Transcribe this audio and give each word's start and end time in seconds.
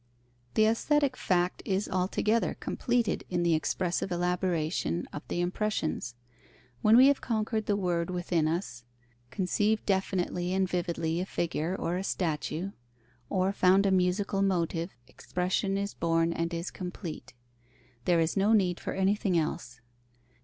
The 0.55 0.65
aesthetic 0.65 1.15
fact 1.15 1.61
is 1.63 1.87
altogether 1.87 2.55
completed 2.55 3.23
in 3.29 3.43
the 3.43 3.53
expressive 3.53 4.11
elaboration 4.11 5.05
of 5.13 5.21
the 5.27 5.41
impressions. 5.41 6.15
When 6.81 6.97
we 6.97 7.05
have 7.05 7.21
conquered 7.21 7.67
the 7.67 7.75
word 7.75 8.09
within 8.09 8.47
us, 8.47 8.83
conceived 9.29 9.85
definitely 9.85 10.53
and 10.53 10.67
vividly 10.67 11.19
a 11.19 11.25
figure 11.27 11.75
or 11.75 11.97
a 11.97 12.03
statue, 12.03 12.71
or 13.29 13.53
found 13.53 13.85
a 13.85 13.91
musical 13.91 14.41
motive, 14.41 14.89
expression 15.07 15.77
is 15.77 15.93
born 15.93 16.33
and 16.33 16.51
is 16.51 16.71
complete; 16.71 17.35
there 18.05 18.19
is 18.19 18.35
no 18.35 18.53
need 18.53 18.79
for 18.79 18.93
anything 18.93 19.37
else. 19.37 19.81